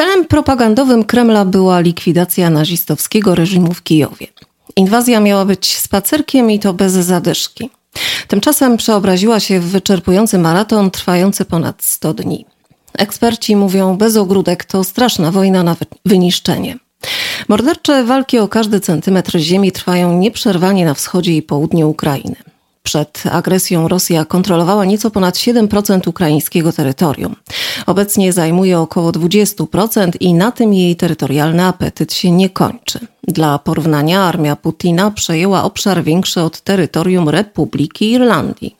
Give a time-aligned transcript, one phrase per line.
[0.00, 4.26] Celem propagandowym Kremla była likwidacja nazistowskiego reżimu w Kijowie.
[4.76, 7.70] Inwazja miała być spacerkiem i to bez zadyszki.
[8.28, 12.46] Tymczasem przeobraziła się w wyczerpujący maraton trwający ponad 100 dni.
[12.98, 16.78] Eksperci mówią, bez ogródek to straszna wojna na wyniszczenie.
[17.48, 22.36] Mordercze walki o każdy centymetr ziemi trwają nieprzerwanie na wschodzie i południu Ukrainy.
[22.82, 27.36] Przed agresją Rosja kontrolowała nieco ponad 7% ukraińskiego terytorium.
[27.86, 32.98] Obecnie zajmuje około 20% i na tym jej terytorialny apetyt się nie kończy.
[33.28, 38.76] Dla porównania armia Putina przejęła obszar większy od terytorium Republiki Irlandii.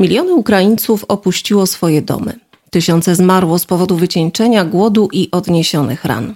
[0.00, 2.32] Miliony Ukraińców opuściło swoje domy.
[2.70, 6.34] Tysiące zmarło z powodu wycieńczenia, głodu i odniesionych ran.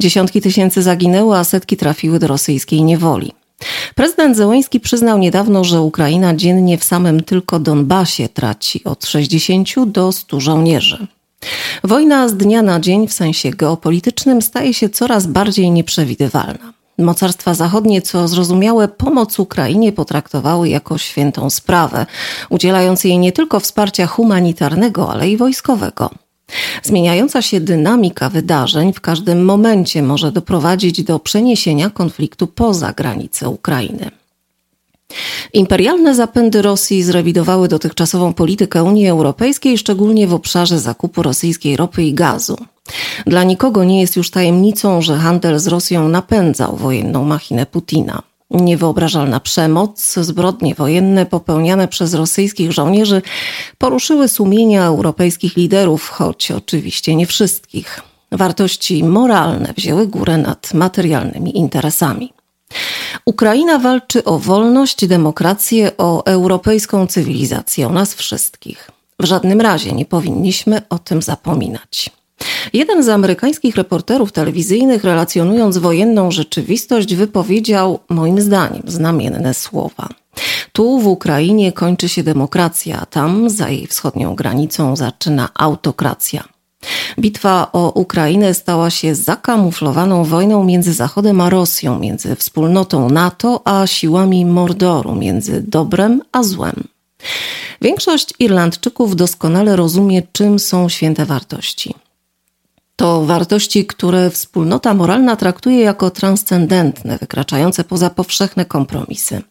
[0.00, 3.32] Dziesiątki tysięcy zaginęły, a setki trafiły do rosyjskiej niewoli.
[3.94, 10.12] Prezydent Zełęński przyznał niedawno, że Ukraina dziennie w samym tylko Donbasie traci od 60 do
[10.12, 11.06] 100 żołnierzy.
[11.84, 16.72] Wojna z dnia na dzień w sensie geopolitycznym staje się coraz bardziej nieprzewidywalna.
[16.98, 22.06] Mocarstwa zachodnie, co zrozumiałe, pomoc Ukrainie potraktowały jako świętą sprawę,
[22.48, 26.10] udzielając jej nie tylko wsparcia humanitarnego, ale i wojskowego.
[26.82, 34.10] Zmieniająca się dynamika wydarzeń w każdym momencie może doprowadzić do przeniesienia konfliktu poza granice Ukrainy.
[35.52, 42.14] Imperialne zapędy Rosji zrewidowały dotychczasową politykę Unii Europejskiej, szczególnie w obszarze zakupu rosyjskiej ropy i
[42.14, 42.56] gazu.
[43.26, 48.22] Dla nikogo nie jest już tajemnicą, że handel z Rosją napędzał wojenną machinę Putina.
[48.50, 53.22] Niewyobrażalna przemoc, zbrodnie wojenne popełniane przez rosyjskich żołnierzy
[53.78, 58.00] poruszyły sumienia europejskich liderów, choć oczywiście nie wszystkich.
[58.32, 62.32] Wartości moralne wzięły górę nad materialnymi interesami.
[63.24, 68.90] Ukraina walczy o wolność, demokrację, o europejską cywilizację, o nas wszystkich.
[69.20, 72.17] W żadnym razie nie powinniśmy o tym zapominać.
[72.72, 80.08] Jeden z amerykańskich reporterów telewizyjnych, relacjonując wojenną rzeczywistość, wypowiedział, moim zdaniem, znamienne słowa.
[80.72, 86.44] Tu w Ukrainie kończy się demokracja, tam, za jej wschodnią granicą, zaczyna autokracja.
[87.18, 93.86] Bitwa o Ukrainę stała się zakamuflowaną wojną między Zachodem a Rosją, między wspólnotą NATO a
[93.86, 96.84] siłami Mordoru, między dobrem a złem.
[97.82, 101.94] Większość Irlandczyków doskonale rozumie, czym są święte wartości.
[102.98, 109.42] To wartości, które wspólnota moralna traktuje jako transcendentne, wykraczające poza powszechne kompromisy.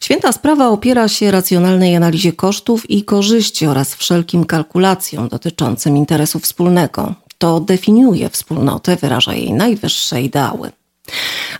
[0.00, 7.14] Święta sprawa opiera się racjonalnej analizie kosztów i korzyści oraz wszelkim kalkulacjom dotyczącym interesu wspólnego.
[7.38, 10.70] To definiuje wspólnotę, wyraża jej najwyższe ideały.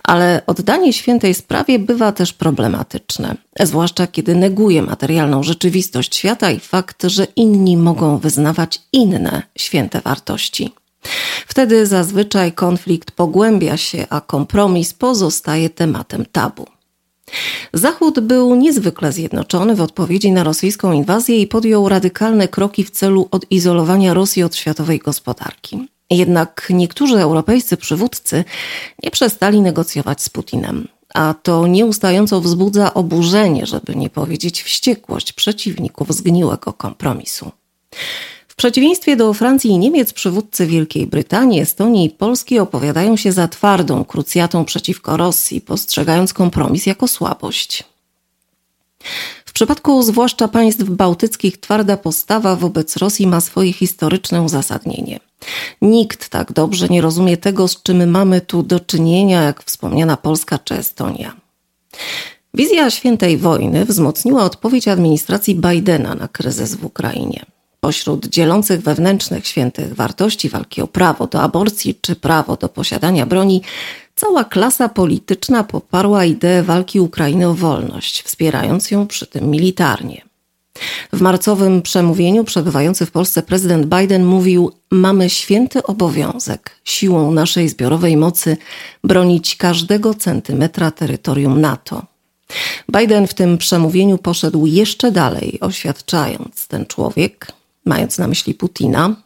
[0.03, 7.03] Ale oddanie świętej sprawie bywa też problematyczne, zwłaszcza kiedy neguje materialną rzeczywistość świata i fakt,
[7.05, 10.73] że inni mogą wyznawać inne święte wartości.
[11.47, 16.67] Wtedy zazwyczaj konflikt pogłębia się, a kompromis pozostaje tematem tabu.
[17.73, 23.29] Zachód był niezwykle zjednoczony w odpowiedzi na rosyjską inwazję i podjął radykalne kroki w celu
[23.31, 25.89] odizolowania Rosji od światowej gospodarki.
[26.11, 28.45] Jednak niektórzy europejscy przywódcy
[29.03, 36.15] nie przestali negocjować z Putinem, a to nieustająco wzbudza oburzenie, żeby nie powiedzieć wściekłość przeciwników
[36.15, 37.53] zgniłego kompromisu
[38.61, 44.05] przeciwieństwie do Francji i Niemiec przywódcy Wielkiej Brytanii, Estonii i Polski opowiadają się za twardą
[44.05, 47.85] krucjatą przeciwko Rosji, postrzegając kompromis jako słabość.
[49.45, 55.21] W przypadku zwłaszcza państw bałtyckich twarda postawa wobec Rosji ma swoje historyczne uzasadnienie.
[55.83, 60.59] Nikt tak dobrze nie rozumie tego, z czym mamy tu do czynienia, jak wspomniana Polska
[60.59, 61.37] czy Estonia.
[62.55, 67.47] Wizja świętej wojny wzmocniła odpowiedź administracji Bidena na kryzys w Ukrainie.
[67.81, 73.63] Pośród dzielących wewnętrznych świętych wartości walki o prawo do aborcji czy prawo do posiadania broni,
[74.15, 80.23] cała klasa polityczna poparła ideę walki Ukrainy o wolność, wspierając ją przy tym militarnie.
[81.13, 88.17] W marcowym przemówieniu przebywający w Polsce prezydent Biden mówił: Mamy święty obowiązek siłą naszej zbiorowej
[88.17, 88.57] mocy
[89.05, 92.03] bronić każdego centymetra terytorium NATO.
[92.99, 99.17] Biden w tym przemówieniu poszedł jeszcze dalej, oświadczając: Ten człowiek mając na myśli Putina,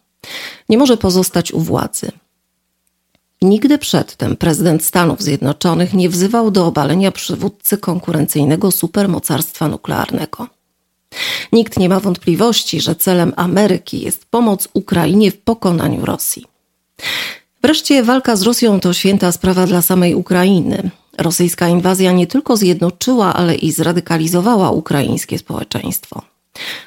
[0.69, 2.12] nie może pozostać u władzy.
[3.43, 10.47] Nigdy przedtem prezydent Stanów Zjednoczonych nie wzywał do obalenia przywódcy konkurencyjnego supermocarstwa nuklearnego.
[11.53, 16.45] Nikt nie ma wątpliwości, że celem Ameryki jest pomoc Ukrainie w pokonaniu Rosji.
[17.62, 20.91] Wreszcie walka z Rosją to święta sprawa dla samej Ukrainy.
[21.19, 26.23] Rosyjska inwazja nie tylko zjednoczyła, ale i zradykalizowała ukraińskie społeczeństwo.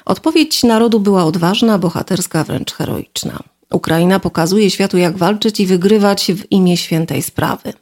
[0.04, 3.38] Odpowiedź narodu była odważna, bohaterska, wręcz heroiczna.
[3.72, 7.72] Ukraina pokazuje światu, jak walczyć i wygrywać w imię świętej sprawy.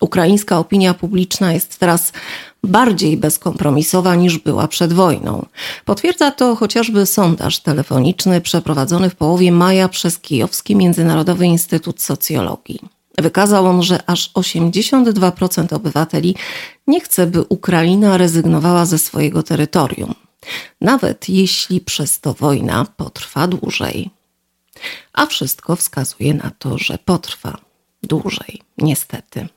[0.00, 2.12] Ukraińska opinia publiczna jest teraz
[2.64, 5.46] bardziej bezkompromisowa niż była przed wojną.
[5.84, 12.80] Potwierdza to chociażby sondaż telefoniczny przeprowadzony w połowie maja przez Kijowski Międzynarodowy Instytut Socjologii.
[13.18, 16.34] Wykazał on, że aż 82% obywateli
[16.86, 20.14] nie chce, by Ukraina rezygnowała ze swojego terytorium,
[20.80, 24.10] nawet jeśli przez to wojna potrwa dłużej.
[25.12, 27.58] A wszystko wskazuje na to, że potrwa
[28.02, 29.48] dłużej, niestety.